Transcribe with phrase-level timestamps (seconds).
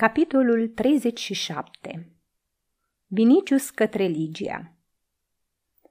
[0.00, 2.12] Capitolul 37
[3.06, 4.76] Vinicius către Ligia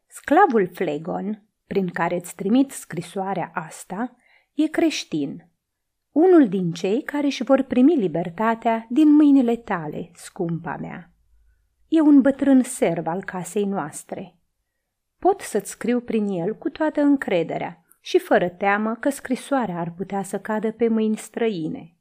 [0.07, 4.15] Sclavul Flegon, prin care îți trimit scrisoarea asta,
[4.53, 5.49] e creștin,
[6.11, 11.13] unul din cei care își vor primi libertatea din mâinile tale, scumpa mea.
[11.87, 14.37] E un bătrân serv al casei noastre.
[15.19, 20.23] Pot să-ți scriu prin el cu toată încrederea și fără teamă că scrisoarea ar putea
[20.23, 21.93] să cadă pe mâini străine–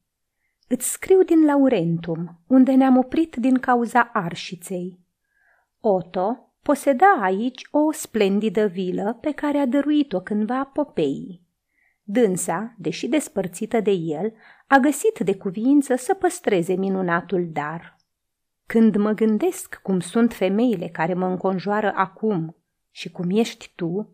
[0.70, 4.98] Îți scriu din Laurentum, unde ne-am oprit din cauza arșiței.
[5.80, 11.42] Otto poseda aici o splendidă vilă pe care a dăruit-o cândva Popeii.
[12.02, 14.32] Dânsa, deși despărțită de el,
[14.66, 17.96] a găsit de cuvință să păstreze minunatul dar.
[18.66, 22.56] Când mă gândesc cum sunt femeile care mă înconjoară acum
[22.90, 24.08] și cum ești tu,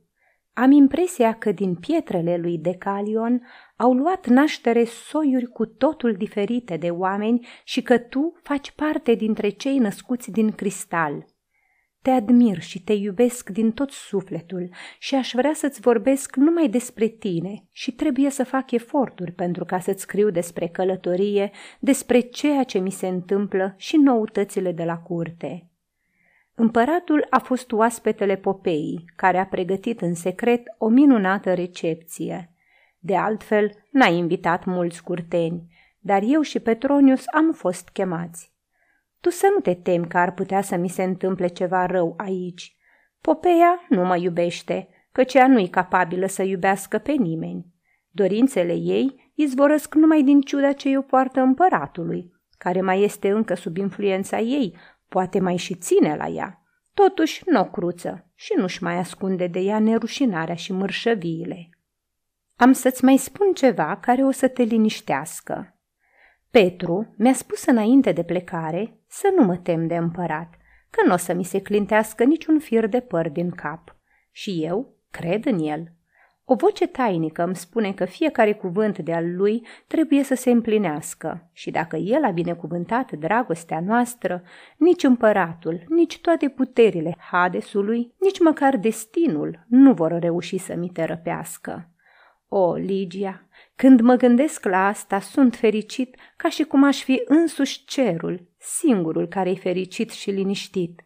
[0.54, 6.90] am impresia că din pietrele lui Decalion au luat naștere soiuri cu totul diferite de
[6.90, 11.26] oameni și că tu faci parte dintre cei născuți din cristal.
[12.02, 17.06] Te admir și te iubesc din tot sufletul și aș vrea să-ți vorbesc numai despre
[17.06, 22.78] tine și trebuie să fac eforturi pentru ca să-ți scriu despre călătorie, despre ceea ce
[22.78, 25.68] mi se întâmplă și noutățile de la curte.
[26.56, 32.54] Împăratul a fost oaspetele Popeii, care a pregătit în secret o minunată recepție.
[32.98, 38.52] De altfel, n-a invitat mulți curteni, dar eu și Petronius am fost chemați.
[39.20, 42.76] Tu să nu te temi că ar putea să mi se întâmple ceva rău aici.
[43.20, 47.66] Popeia nu mă iubește, căci ea nu-i capabilă să iubească pe nimeni.
[48.10, 53.76] Dorințele ei izvorăsc numai din ciuda ce eu poartă împăratului, care mai este încă sub
[53.76, 54.76] influența ei,
[55.14, 56.62] poate mai și ține la ea.
[56.94, 61.68] Totuși nu o cruță și nu-și mai ascunde de ea nerușinarea și mărșăviile.
[62.56, 65.78] Am să-ți mai spun ceva care o să te liniștească.
[66.50, 70.54] Petru mi-a spus înainte de plecare să nu mă tem de împărat,
[70.90, 73.96] că nu o să mi se clintească niciun fir de păr din cap.
[74.30, 75.92] Și eu cred în el.
[76.46, 81.50] O voce tainică îmi spune că fiecare cuvânt de al lui trebuie să se împlinească
[81.52, 84.42] și dacă el a binecuvântat dragostea noastră,
[84.76, 91.04] nici împăratul, nici toate puterile Hadesului, nici măcar destinul nu vor reuși să mi te
[91.04, 91.88] răpească.
[92.48, 97.84] O, Ligia, când mă gândesc la asta, sunt fericit ca și cum aș fi însuși
[97.84, 101.04] cerul, singurul care e fericit și liniștit.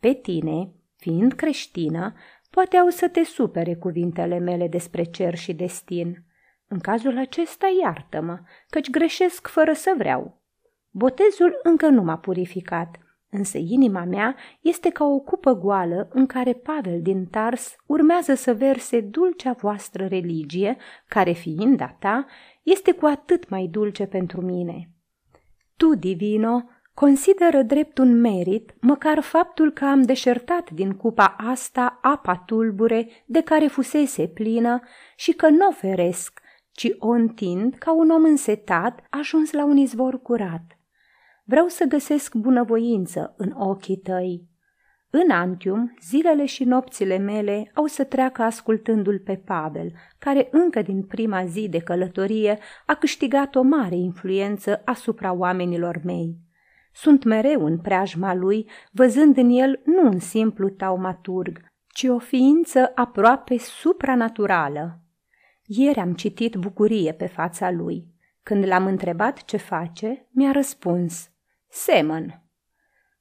[0.00, 2.14] Pe tine, fiind creștină,
[2.50, 6.24] poate au să te supere cuvintele mele despre cer și destin.
[6.68, 8.38] În cazul acesta, iartă-mă,
[8.68, 10.40] căci greșesc fără să vreau.
[10.90, 12.96] Botezul încă nu m-a purificat–
[13.30, 18.54] Însă inima mea este ca o cupă goală în care Pavel din Tars urmează să
[18.54, 20.76] verse dulcea voastră religie,
[21.08, 22.26] care fiind a ta,
[22.62, 24.90] este cu atât mai dulce pentru mine.
[25.76, 26.68] Tu, Divino,
[27.00, 33.40] consideră drept un merit măcar faptul că am deșertat din cupa asta apa tulbure de
[33.40, 34.80] care fusese plină
[35.16, 36.40] și că nu o feresc,
[36.72, 40.62] ci o întind ca un om însetat ajuns la un izvor curat–
[41.50, 44.48] Vreau să găsesc bunăvoință în ochii tăi.
[45.10, 51.02] În Antium, zilele și nopțile mele au să treacă ascultându-l pe Pavel, care încă din
[51.02, 56.49] prima zi de călătorie a câștigat o mare influență asupra oamenilor mei.
[56.92, 62.92] Sunt mereu în preajma lui, văzând în el nu un simplu taumaturg, ci o ființă
[62.94, 65.00] aproape supranaturală.
[65.64, 68.06] Ieri am citit bucurie pe fața lui.
[68.42, 71.30] Când l-am întrebat ce face, mi-a răspuns–
[71.68, 72.42] Semăn.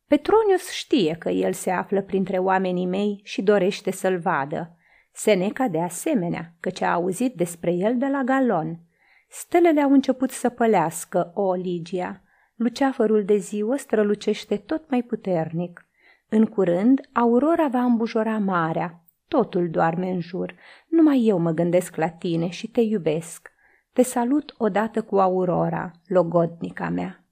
[0.07, 4.77] Petronius știe că el se află printre oamenii mei și dorește să-l vadă.
[5.11, 8.79] Seneca de asemenea, căci a auzit despre el de la Galon.
[9.27, 12.23] Stelele au început să pălească, o Ligia.
[12.59, 15.85] Luceafărul de ziua strălucește tot mai puternic.
[16.29, 19.03] În curând, aurora va îmbujora marea.
[19.27, 20.55] Totul doarme în jur.
[20.87, 23.51] Numai eu mă gândesc la tine și te iubesc.
[23.93, 27.23] Te salut odată cu aurora, logodnica mea.